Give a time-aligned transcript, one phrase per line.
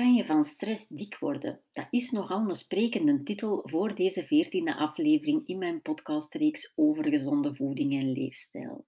[0.00, 1.60] kan je van stress dik worden?
[1.72, 7.54] Dat is nogal een sprekende titel voor deze veertiende aflevering in mijn podcastreeks over gezonde
[7.54, 8.86] voeding en leefstijl.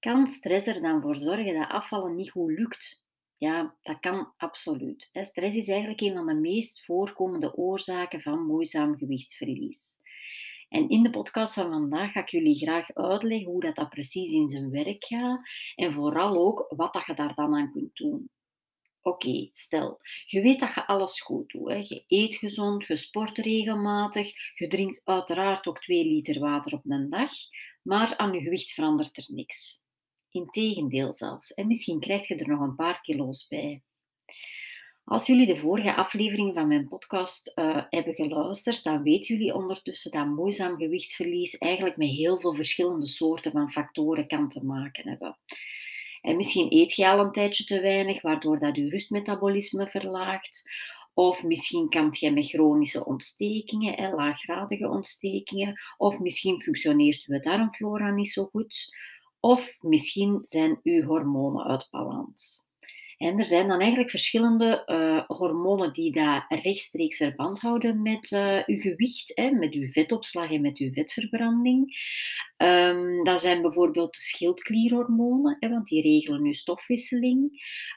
[0.00, 3.04] Kan stress er dan voor zorgen dat afvallen niet goed lukt?
[3.36, 5.08] Ja, dat kan absoluut.
[5.12, 9.98] Stress is eigenlijk een van de meest voorkomende oorzaken van moeizaam gewichtsverlies.
[10.68, 14.32] En in de podcast van vandaag ga ik jullie graag uitleggen hoe dat, dat precies
[14.32, 15.40] in zijn werk gaat
[15.74, 18.30] en vooral ook wat dat je daar dan aan kunt doen.
[19.06, 21.68] Oké, stel, je weet dat je alles goed doet.
[21.68, 21.84] Hè.
[21.88, 27.10] Je eet gezond, je sport regelmatig, je drinkt uiteraard ook 2 liter water op een
[27.10, 27.32] dag,
[27.82, 29.84] maar aan je gewicht verandert er niks.
[30.30, 31.54] Integendeel zelfs.
[31.54, 33.82] En misschien krijg je er nog een paar kilo's bij.
[35.04, 40.10] Als jullie de vorige aflevering van mijn podcast uh, hebben geluisterd, dan weten jullie ondertussen
[40.10, 45.38] dat moeizaam gewichtsverlies eigenlijk met heel veel verschillende soorten van factoren kan te maken hebben.
[46.26, 50.70] En misschien eet je al een tijdje te weinig, waardoor dat je rustmetabolisme verlaagt.
[51.14, 55.80] Of misschien kampt je met chronische ontstekingen, en laaggradige ontstekingen.
[55.96, 58.96] Of misschien functioneert je darmflora niet zo goed.
[59.40, 62.68] Of misschien zijn uw hormonen uit balans.
[63.16, 68.62] En er zijn dan eigenlijk verschillende uh, hormonen die daar rechtstreeks verband houden met uh,
[68.66, 71.96] uw gewicht, hè, met uw vetopslag en met uw vetverbranding.
[72.56, 77.50] Um, dat zijn bijvoorbeeld de schildklierhormonen, hè, want die regelen uw stofwisseling.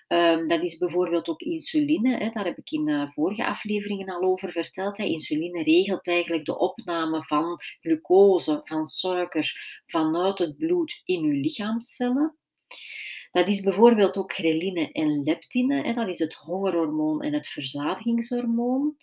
[0.08, 4.22] Um, dat is bijvoorbeeld ook insuline, hè, daar heb ik in uh, vorige afleveringen al
[4.22, 4.98] over verteld.
[4.98, 5.04] Hè.
[5.04, 12.38] Insuline regelt eigenlijk de opname van glucose, van suiker, vanuit het bloed in uw lichaamscellen.
[13.32, 18.96] Dat is bijvoorbeeld ook ghreline en leptine, dat is het hongerhormoon en het verzadigingshormoon.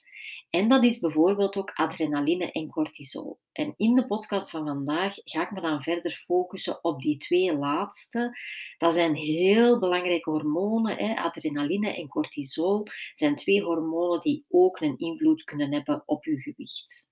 [0.51, 3.39] En dat is bijvoorbeeld ook adrenaline en cortisol.
[3.53, 7.57] En in de podcast van vandaag ga ik me dan verder focussen op die twee
[7.57, 8.39] laatste.
[8.79, 10.97] Dat zijn heel belangrijke hormonen.
[10.97, 11.15] Hè.
[11.15, 17.11] Adrenaline en cortisol zijn twee hormonen die ook een invloed kunnen hebben op uw gewicht.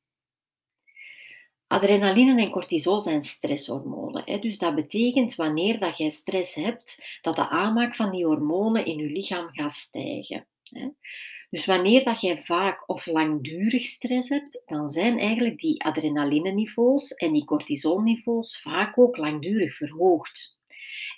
[1.75, 4.41] Adrenaline en cortisol zijn stresshormonen.
[4.41, 8.99] Dus dat betekent wanneer dat jij stress hebt, dat de aanmaak van die hormonen in
[8.99, 10.47] je lichaam gaat stijgen.
[11.51, 17.33] Dus wanneer dat jij vaak of langdurig stress hebt, dan zijn eigenlijk die adrenaline-niveaus en
[17.33, 20.59] die cortisolniveaus vaak ook langdurig verhoogd.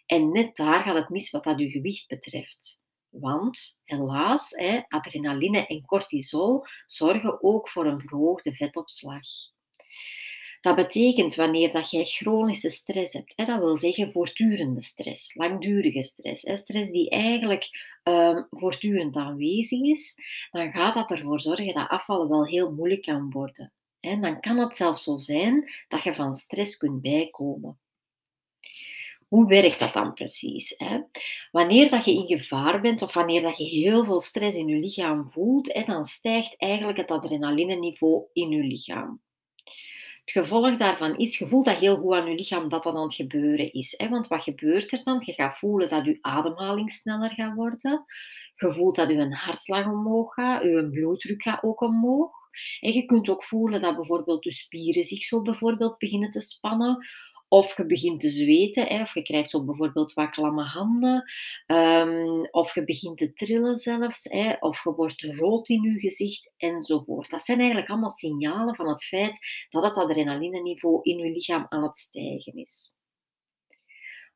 [0.07, 2.85] En net daar gaat het mis wat dat je gewicht betreft.
[3.09, 4.55] Want helaas,
[4.89, 9.25] adrenaline en cortisol zorgen ook voor een verhoogde vetopslag.
[10.67, 16.03] Dat betekent wanneer dat jij chronische stress hebt, hè, dat wil zeggen voortdurende stress, langdurige
[16.03, 17.71] stress, hè, stress die eigenlijk
[18.05, 20.19] um, voortdurend aanwezig is,
[20.51, 23.73] dan gaat dat ervoor zorgen dat afvallen wel heel moeilijk kan worden.
[24.01, 27.79] En dan kan het zelfs zo zijn dat je van stress kunt bijkomen.
[29.29, 30.75] Hoe werkt dat dan precies?
[30.77, 31.01] Hè?
[31.51, 34.77] Wanneer dat je in gevaar bent of wanneer dat je heel veel stress in je
[34.77, 39.25] lichaam voelt, hè, dan stijgt eigenlijk het adrenaline-niveau in je lichaam.
[40.27, 43.03] Het gevolg daarvan is, je voelt dat heel goed aan je lichaam dat dat aan
[43.03, 43.95] het gebeuren is.
[43.97, 44.09] Hè?
[44.09, 45.23] Want wat gebeurt er dan?
[45.25, 48.05] Je gaat voelen dat je ademhaling sneller gaat worden.
[48.55, 52.33] Je voelt dat je hartslag omhoog gaat, je bloeddruk gaat ook omhoog.
[52.81, 57.07] En je kunt ook voelen dat bijvoorbeeld je spieren zich zo bijvoorbeeld beginnen te spannen.
[57.49, 61.31] Of je begint te zweten, hè, of je krijgt zo bijvoorbeeld wat klamme handen,
[61.67, 66.53] um, of je begint te trillen zelfs, hè, of je wordt rood in je gezicht
[66.57, 67.31] enzovoort.
[67.31, 71.83] Dat zijn eigenlijk allemaal signalen van het feit dat het adrenalineniveau in je lichaam aan
[71.83, 72.95] het stijgen is.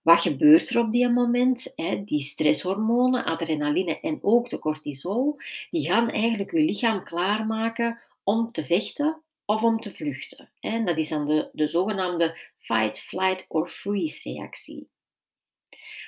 [0.03, 1.73] Wat gebeurt er op die moment?
[2.05, 5.37] Die stresshormonen, adrenaline en ook de cortisol,
[5.71, 10.51] die gaan eigenlijk je lichaam klaarmaken om te vechten of om te vluchten.
[10.61, 14.89] En dat is dan de, de zogenaamde fight, flight or freeze reactie.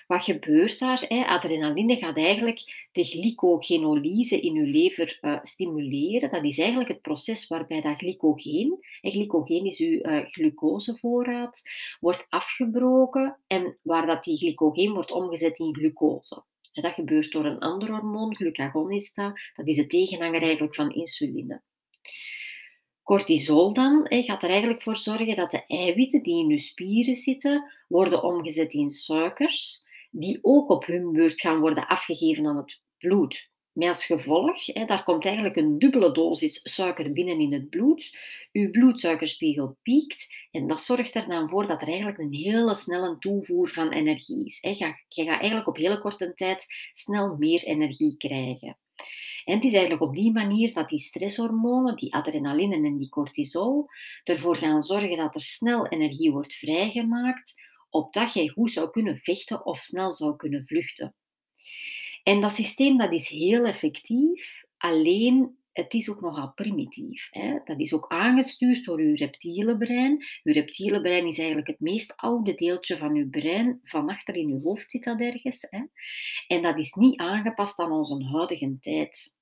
[0.07, 1.09] Wat gebeurt daar?
[1.09, 6.31] Adrenaline gaat eigenlijk de glycogenolyse in uw lever uh, stimuleren.
[6.31, 11.63] Dat is eigenlijk het proces waarbij dat glycogeen, en glycogeen is uw uh, glucosevoorraad,
[12.01, 16.45] wordt afgebroken en waar dat die glycogeen wordt omgezet in glucose.
[16.73, 19.33] Dat gebeurt door een ander hormoon, glucagonista.
[19.55, 21.63] Dat is de tegenhanger eigenlijk van insuline.
[23.13, 27.73] Cortisol dan gaat er eigenlijk voor zorgen dat de eiwitten die in uw spieren zitten,
[27.89, 33.51] worden omgezet in suikers, die ook op hun beurt gaan worden afgegeven aan het bloed.
[33.73, 38.19] Met als gevolg, daar komt eigenlijk een dubbele dosis suiker binnen in het bloed.
[38.53, 43.19] Uw bloedsuikerspiegel piekt en dat zorgt er dan voor dat er eigenlijk een hele snelle
[43.19, 44.59] toevoer van energie is.
[45.09, 48.77] Je gaat eigenlijk op hele korte tijd snel meer energie krijgen.
[49.45, 53.89] En het is eigenlijk op die manier dat die stresshormonen, die adrenaline en die cortisol,
[54.25, 57.55] ervoor gaan zorgen dat er snel energie wordt vrijgemaakt,
[57.91, 61.15] opdat jij goed zou kunnen vechten of snel zou kunnen vluchten.
[62.23, 67.29] En dat systeem dat is heel effectief, alleen het is ook nogal primitief.
[67.31, 67.59] Hè?
[67.65, 70.25] Dat is ook aangestuurd door uw reptiele brein.
[70.43, 73.81] Uw reptiele brein is eigenlijk het meest oude deeltje van uw brein.
[73.83, 75.67] Van achter in uw hoofd zit dat ergens.
[75.71, 75.83] Hè?
[76.47, 79.41] En dat is niet aangepast aan onze huidige tijd.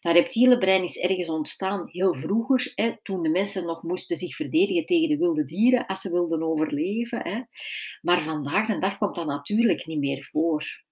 [0.00, 4.36] Dat reptiele brein is ergens ontstaan heel vroeger, hè, toen de mensen nog moesten zich
[4.36, 7.20] verdedigen tegen de wilde dieren als ze wilden overleven.
[7.22, 7.40] Hè.
[8.00, 10.84] Maar vandaag de dag komt dat natuurlijk niet meer voor.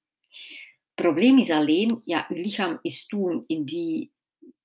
[0.95, 4.13] Het probleem is alleen, ja, uw lichaam is toen in die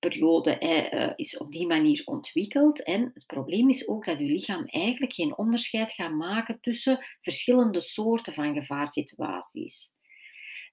[0.09, 2.83] periode eh, is op die manier ontwikkeld.
[2.83, 7.81] En het probleem is ook dat uw lichaam eigenlijk geen onderscheid gaat maken tussen verschillende
[7.81, 9.93] soorten van gevaarsituaties.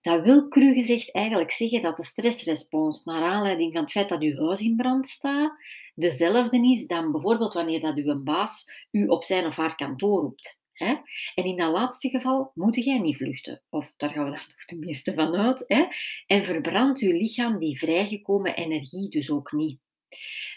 [0.02, 4.20] Dat wil cru gezegd eigenlijk zeggen dat de stressrespons naar aanleiding van het feit dat
[4.20, 5.52] uw huis in brand staat,
[5.94, 10.61] dezelfde is dan bijvoorbeeld wanneer dat uw baas u op zijn of haar kantoor roept.
[10.84, 10.94] Hè?
[11.34, 13.62] En in dat laatste geval moet jij niet vluchten.
[13.70, 15.64] Of daar gaan we dan toch tenminste van uit.
[15.66, 15.84] Hè?
[16.26, 19.80] En verbrandt uw lichaam die vrijgekomen energie dus ook niet.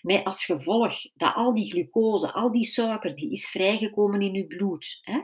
[0.01, 4.47] Met als gevolg dat al die glucose, al die suiker, die is vrijgekomen in uw
[4.47, 4.99] bloed.
[5.01, 5.19] Hè?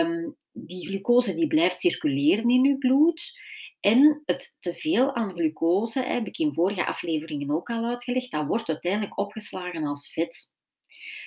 [0.00, 3.32] Um, die glucose die blijft circuleren in uw bloed.
[3.80, 8.68] En het teveel aan glucose, heb ik in vorige afleveringen ook al uitgelegd, dat wordt
[8.68, 10.54] uiteindelijk opgeslagen als vet.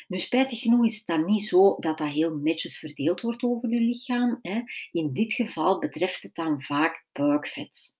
[0.09, 3.69] Nu, spijtig genoeg is het dan niet zo dat dat heel netjes verdeeld wordt over
[3.69, 4.39] uw lichaam.
[4.41, 4.61] Hè.
[4.91, 7.97] In dit geval betreft het dan vaak buikvet.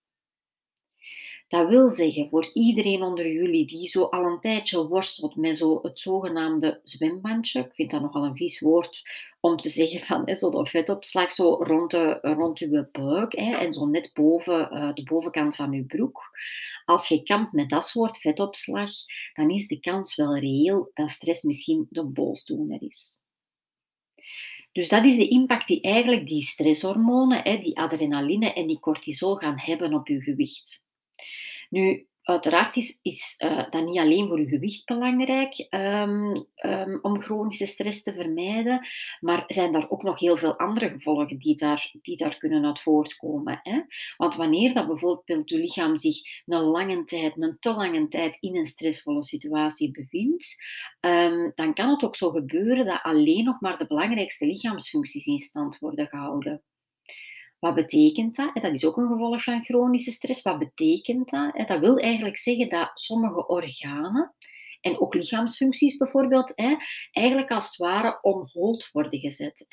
[1.48, 5.80] Dat wil zeggen, voor iedereen onder jullie die zo al een tijdje worstelt met zo
[5.82, 9.02] het zogenaamde zwembandje, ik vind dat nogal een vies woord
[9.40, 13.58] om te zeggen van hè, zo de vetopslag zo rond, de, rond uw buik hè,
[13.58, 16.22] en zo net boven uh, de bovenkant van uw broek.
[16.86, 18.92] Als je kampt met dat soort vetopslag,
[19.34, 23.22] dan is de kans wel reëel dat stress misschien de boosdoener is.
[24.72, 29.36] Dus dat is de impact die eigenlijk die stresshormonen, hè, die adrenaline en die cortisol
[29.36, 30.86] gaan hebben op uw gewicht.
[31.70, 37.22] Nu, Uiteraard is, is uh, dat niet alleen voor je gewicht belangrijk um, um, om
[37.22, 38.88] chronische stress te vermijden,
[39.20, 42.80] maar zijn daar ook nog heel veel andere gevolgen die daar, die daar kunnen uit
[42.80, 43.60] voortkomen.
[43.62, 43.82] Hè?
[44.18, 48.56] Want wanneer dat bijvoorbeeld je lichaam zich een lange tijd, een te lange tijd in
[48.56, 50.56] een stressvolle situatie bevindt,
[51.02, 55.40] um, dan kan het ook zo gebeuren dat alleen nog maar de belangrijkste lichaamsfuncties in
[55.40, 56.64] stand worden gehouden.
[57.60, 58.54] Wat betekent dat?
[58.54, 60.42] Dat is ook een gevolg van chronische stress.
[60.42, 61.68] Wat betekent dat?
[61.68, 64.34] Dat wil eigenlijk zeggen dat sommige organen
[64.82, 66.56] en ook lichaamsfuncties bijvoorbeeld,
[67.12, 69.66] eigenlijk als het ware on hold worden gezet.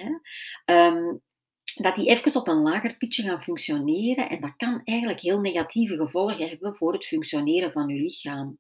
[0.65, 1.15] Ehm,
[1.75, 5.97] dat die even op een lager pitje gaan functioneren en dat kan eigenlijk heel negatieve
[5.97, 8.59] gevolgen hebben voor het functioneren van je lichaam.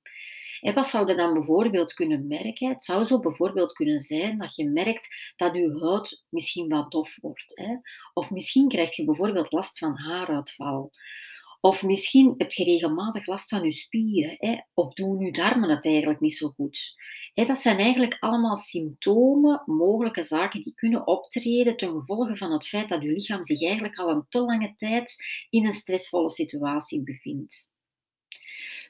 [0.60, 2.68] En wat zou je dan bijvoorbeeld kunnen merken?
[2.68, 7.16] Het zou zo bijvoorbeeld kunnen zijn dat je merkt dat je huid misschien wat dof
[7.20, 7.52] wordt.
[7.54, 7.74] Hè?
[8.14, 10.92] Of misschien krijg je bijvoorbeeld last van haaruitval.
[11.60, 14.34] Of misschien heb je regelmatig last van je spieren.
[14.38, 14.56] Hè?
[14.74, 16.94] Of doen je darmen het eigenlijk niet zo goed.
[17.32, 22.68] Hè, dat zijn eigenlijk allemaal symptomen, mogelijke zaken die kunnen optreden ten gevolge van het
[22.68, 25.14] feit dat je lichaam zich eigenlijk al een te lange tijd
[25.50, 27.74] in een stressvolle situatie bevindt.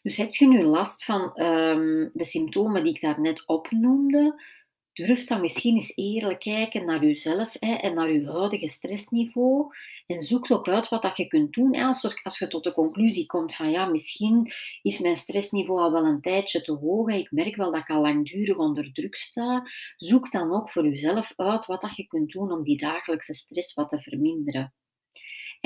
[0.07, 4.43] Dus heb je nu last van um, de symptomen die ik daarnet opnoemde,
[4.93, 9.75] durf dan misschien eens eerlijk kijken naar jezelf hè, en naar je huidige stressniveau.
[10.07, 11.75] En zoek ook uit wat dat je kunt doen.
[11.75, 16.05] Als, als je tot de conclusie komt van ja, misschien is mijn stressniveau al wel
[16.05, 17.11] een tijdje te hoog.
[17.11, 19.67] Ik merk wel dat ik al langdurig onder druk sta.
[19.97, 23.75] Zoek dan ook voor jezelf uit wat dat je kunt doen om die dagelijkse stress
[23.75, 24.75] wat te verminderen.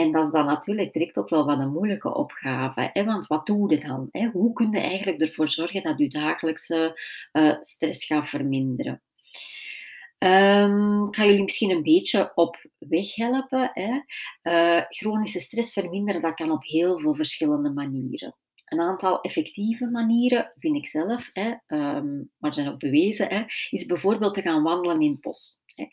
[0.00, 2.90] En dat is dan natuurlijk direct ook wel wat een moeilijke opgave.
[2.92, 3.04] Hè?
[3.04, 4.08] Want wat doe je dan?
[4.10, 4.26] Hè?
[4.26, 7.00] Hoe kun je eigenlijk ervoor zorgen dat je dagelijkse
[7.32, 9.02] uh, stress gaat verminderen?
[10.18, 13.70] Um, ik ga jullie misschien een beetje op weg helpen.
[13.74, 14.00] Hè?
[14.42, 18.36] Uh, chronische stress verminderen, dat kan op heel veel verschillende manieren.
[18.64, 23.86] Een aantal effectieve manieren, vind ik zelf, hè, um, maar zijn ook bewezen, hè, is
[23.86, 25.62] bijvoorbeeld te gaan wandelen in het bos.
[25.74, 25.86] Hè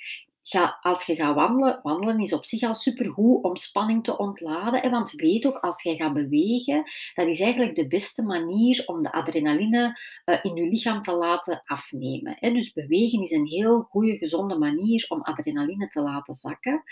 [0.82, 4.80] als je gaat wandelen, wandelen is op zich al supergoed om spanning te ontladen.
[4.82, 9.04] Hè, want weet ook, als je gaat bewegen, dat is eigenlijk de beste manier om
[9.04, 12.36] de adrenaline uh, in je lichaam te laten afnemen.
[12.40, 12.52] Hè.
[12.52, 16.84] Dus bewegen is een heel goede, gezonde manier om adrenaline te laten zakken.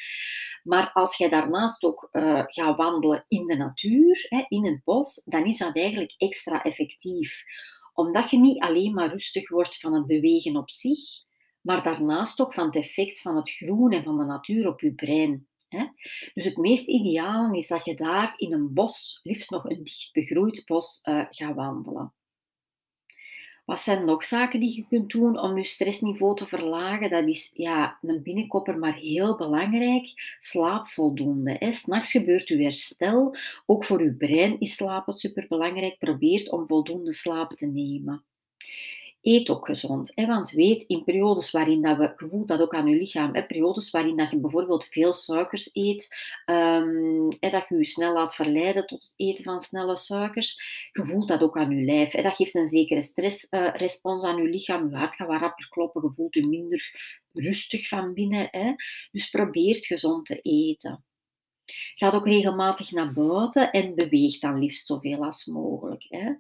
[0.63, 5.24] Maar als je daarnaast ook uh, gaat wandelen in de natuur, hè, in het bos,
[5.24, 7.43] dan is dat eigenlijk extra effectief.
[7.93, 11.24] Omdat je niet alleen maar rustig wordt van het bewegen op zich,
[11.65, 14.93] maar daarnaast ook van het effect van het groen en van de natuur op je
[14.93, 15.48] brein.
[16.34, 20.10] Dus het meest ideaal is dat je daar in een bos, liefst nog een dicht
[20.13, 22.13] begroeid bos, uh, gaat wandelen.
[23.65, 27.10] Wat zijn nog zaken die je kunt doen om je stressniveau te verlagen?
[27.10, 30.36] Dat is ja, een binnenkopper, maar heel belangrijk.
[30.39, 31.57] Slaap voldoende.
[31.60, 33.36] S'nachts gebeurt uw herstel.
[33.65, 35.98] Ook voor uw brein is slapen superbelangrijk.
[35.98, 38.25] Probeer om voldoende slaap te nemen.
[39.25, 40.12] Eet ook gezond.
[40.15, 40.25] Hè?
[40.25, 43.46] Want weet, in periodes waarin dat we, je voelt dat ook aan je lichaam, hè?
[43.46, 46.15] periodes waarin dat je bijvoorbeeld veel suikers eet,
[46.46, 51.27] um, dat je je snel laat verleiden tot het eten van snelle suikers, je voelt
[51.27, 52.12] dat ook aan je lijf.
[52.12, 52.22] Hè?
[52.22, 54.89] Dat geeft een zekere stressrespons uh, aan je lichaam.
[54.89, 56.91] Je hart gaat wat rapper kloppen, je voelt je minder
[57.32, 58.48] rustig van binnen.
[58.51, 58.74] Hè?
[59.12, 61.03] Dus probeer gezond te eten.
[61.96, 66.05] Ga ook regelmatig naar buiten en beweeg dan liefst zoveel als mogelijk.
[66.10, 66.32] Hè?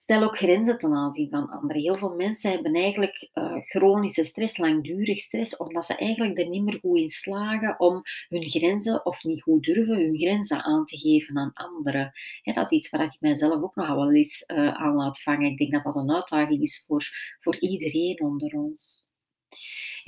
[0.00, 1.82] Stel ook grenzen ten aanzien van anderen.
[1.82, 6.62] Heel veel mensen hebben eigenlijk uh, chronische stress, langdurig stress, omdat ze eigenlijk er niet
[6.62, 10.96] meer goed in slagen om hun grenzen, of niet goed durven, hun grenzen aan te
[10.96, 12.12] geven aan anderen.
[12.42, 15.50] dat is iets waar ik mijzelf ook nog wel eens uh, aan laat vangen.
[15.50, 17.08] Ik denk dat dat een uitdaging is voor,
[17.40, 19.10] voor iedereen onder ons.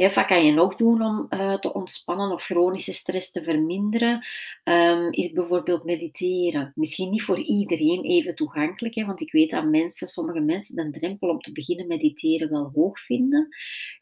[0.08, 4.26] Wat kan je nog doen om uh, te ontspannen of chronische stress te verminderen?
[4.64, 6.72] Um, is bijvoorbeeld mediteren.
[6.74, 10.90] Misschien niet voor iedereen even toegankelijk, hè, want ik weet dat mensen, sommige mensen de
[10.90, 13.48] drempel om te beginnen mediteren wel hoog vinden.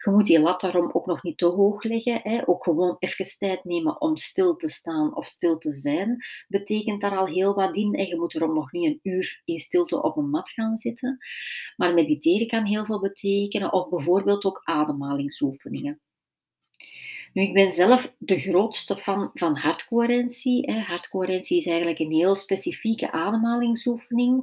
[0.04, 2.20] Je moet die lat daarom ook nog niet te hoog leggen.
[2.22, 2.48] Hè.
[2.48, 7.16] Ook gewoon even tijd nemen om stil te staan of stil te zijn, betekent daar
[7.16, 7.94] al heel wat in.
[7.94, 11.18] En je moet erom nog niet een uur in stilte op een mat gaan zitten.
[11.76, 15.87] Maar mediteren kan heel veel betekenen, of bijvoorbeeld ook ademhalingsoefeningen.
[17.32, 20.72] Nu, ik ben zelf de grootste fan van hartcoherentie.
[20.72, 24.36] Hartcoherentie is eigenlijk een heel specifieke ademhalingsoefening.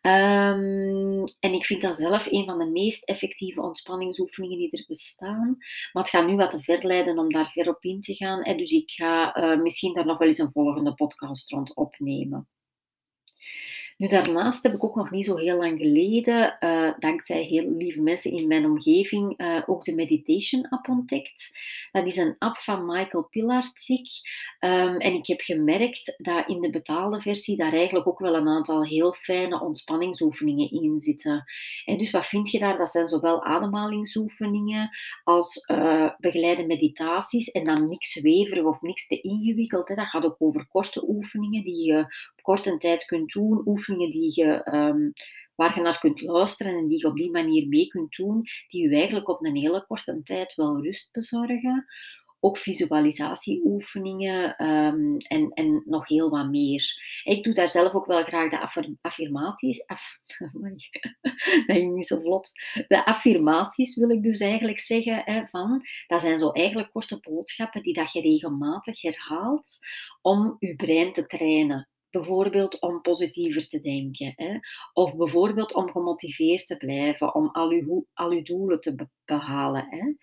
[0.00, 5.56] Um, en ik vind dat zelf een van de meest effectieve ontspanningsoefeningen die er bestaan.
[5.92, 8.56] Maar het gaat nu wat te ver leiden om daar ver op in te gaan.
[8.56, 12.48] Dus ik ga uh, misschien daar nog wel eens een volgende podcast rond opnemen.
[13.96, 18.00] Nu, daarnaast heb ik ook nog niet zo heel lang geleden, uh, dankzij heel lieve
[18.00, 21.58] mensen in mijn omgeving, uh, ook de Meditation app ontdekt.
[21.92, 24.08] Dat is een app van Michael Pilarczyk.
[24.60, 28.48] Um, en ik heb gemerkt dat in de betaalde versie daar eigenlijk ook wel een
[28.48, 31.44] aantal heel fijne ontspanningsoefeningen in zitten.
[31.84, 32.78] En dus wat vind je daar?
[32.78, 34.90] Dat zijn zowel ademhalingsoefeningen
[35.24, 37.50] als uh, begeleide meditaties.
[37.50, 39.88] En dan niks zweverig of niks te ingewikkeld.
[39.88, 39.94] Hè.
[39.94, 41.98] Dat gaat ook over korte oefeningen die je
[42.32, 43.62] op korte tijd kunt doen.
[43.66, 45.12] Oefeningen die je, um,
[45.62, 48.88] waar je naar kunt luisteren en die je op die manier mee kunt doen, die
[48.88, 51.86] je eigenlijk op een hele korte tijd wel rust bezorgen.
[52.40, 56.84] Ook visualisatieoefeningen um, en, en nog heel wat meer.
[57.24, 59.86] Ik doe daar zelf ook wel graag de affirmaties.
[59.86, 60.18] Af,
[61.66, 62.50] dat ging niet zo vlot.
[62.88, 65.86] De affirmaties wil ik dus eigenlijk zeggen hè, van.
[66.06, 69.78] Dat zijn zo eigenlijk korte boodschappen die dat je regelmatig herhaalt
[70.22, 71.91] om je brein te trainen.
[72.12, 74.32] Bijvoorbeeld om positiever te denken.
[74.36, 74.58] Hè?
[74.92, 79.86] Of bijvoorbeeld om gemotiveerd te blijven, om al uw, al uw doelen te behalen.
[79.88, 80.14] Hè?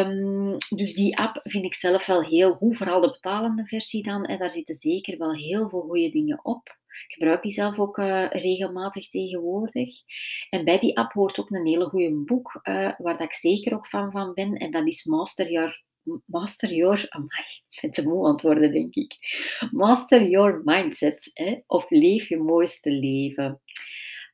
[0.00, 4.28] Um, dus die app vind ik zelf wel heel goed, vooral de betalende versie dan.
[4.28, 4.36] Hè?
[4.36, 6.78] Daar zitten zeker wel heel veel goede dingen op.
[7.06, 9.94] Ik gebruik die zelf ook uh, regelmatig tegenwoordig.
[10.50, 13.74] En bij die app hoort ook een hele goede boek, uh, waar dat ik zeker
[13.74, 14.54] ook van, van ben.
[14.54, 15.82] En dat is Master Your
[16.24, 17.44] Master Your, amai,
[17.80, 19.16] het moe antwoorden denk ik.
[19.70, 23.60] Master Your Mindset, hè, of leef je mooiste leven.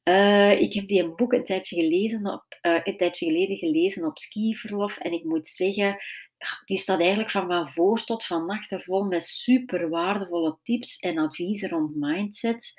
[0.08, 4.04] Uh, ik heb die een boek een tijdje, gelezen op, uh, een tijdje geleden gelezen
[4.04, 5.96] op skiverlof en ik moet zeggen,
[6.64, 11.18] die staat eigenlijk van van voor tot van achter vol met super waardevolle tips en
[11.18, 12.74] adviezen rond mindset.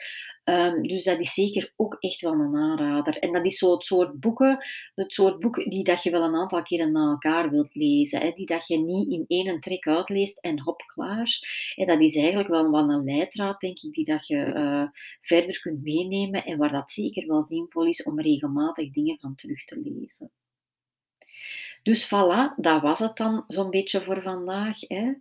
[0.50, 3.18] Um, dus dat is zeker ook echt wel een aanrader.
[3.18, 4.58] En dat is zo het soort boeken,
[4.96, 8.20] het soort boeken die dat je wel een aantal keren na elkaar wilt lezen.
[8.22, 8.32] Hè?
[8.32, 11.40] Die dat je niet in één trek uitleest en hop, klaar.
[11.76, 15.60] En dat is eigenlijk wel, wel een leidraad, denk ik, die dat je uh, verder
[15.60, 19.80] kunt meenemen en waar dat zeker wel zinvol is om regelmatig dingen van terug te
[19.80, 20.32] lezen.
[21.84, 24.80] Dus voilà, dat was het dan zo'n beetje voor vandaag.
[24.80, 25.12] Hè.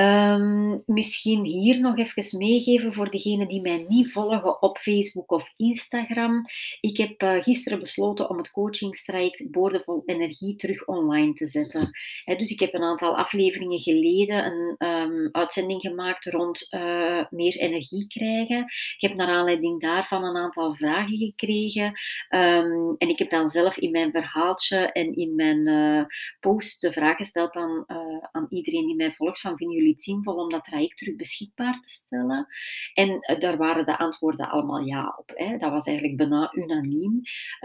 [0.00, 5.52] Um, misschien hier nog even meegeven voor degenen die mij niet volgen op Facebook of
[5.56, 6.42] Instagram.
[6.80, 11.90] Ik heb uh, gisteren besloten om het coachingstraject Boordevol Energie terug online te zetten.
[12.24, 18.06] dus ik heb een aantal afleveringen geleden een um, uitzending gemaakt rond uh, meer energie
[18.06, 18.64] krijgen.
[18.98, 21.84] Ik heb naar aanleiding daarvan een aantal vragen gekregen.
[22.28, 26.04] Um, en ik heb dan zelf in mijn verhaaltje en in mijn uh,
[26.40, 27.84] post de vraag gesteld aan
[28.32, 31.88] aan iedereen die mij volgt van vinden jullie zinvol om dat traject terug beschikbaar te
[31.88, 32.46] stellen?
[32.94, 35.32] En daar waren de antwoorden allemaal ja op.
[35.34, 35.56] Hè.
[35.56, 37.20] Dat was eigenlijk bijna unaniem.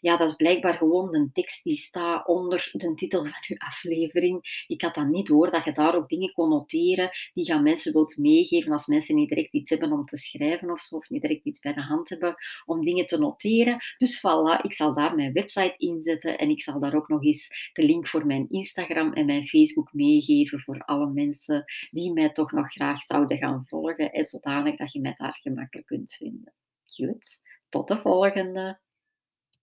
[0.00, 4.64] Ja, dat is blijkbaar gewoon een tekst die staat onder de titel van uw aflevering.
[4.66, 7.62] Ik had dan niet door dat je daar ook dingen kon noteren die je aan
[7.62, 11.08] mensen wilt meegeven als mensen niet direct iets hebben om te schrijven of zo, of
[11.08, 12.34] niet direct iets bij de hand hebben
[12.64, 13.76] om dingen te noteren.
[13.96, 17.70] Dus voilà, ik zal daar mijn website inzetten en ik zal daar ook nog eens
[17.72, 22.52] de link voor mijn Instagram en mijn Facebook meegeven voor alle mensen die mij toch
[22.52, 26.54] nog graag zouden gaan volgen en zodanig dat je mij daar gemakkelijk kunt vinden.
[26.86, 28.87] Goed, tot de volgende!